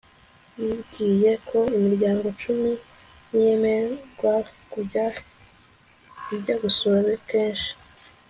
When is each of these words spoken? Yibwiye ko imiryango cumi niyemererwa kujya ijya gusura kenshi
Yibwiye 0.63 1.31
ko 1.49 1.57
imiryango 1.77 2.27
cumi 2.41 2.71
niyemererwa 3.29 4.33
kujya 4.73 5.05
ijya 6.35 6.55
gusura 6.63 7.09
kenshi 7.29 7.71